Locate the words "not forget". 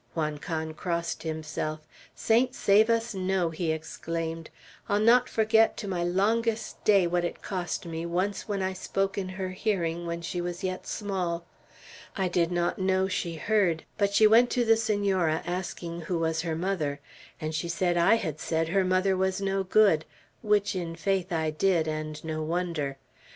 4.99-5.77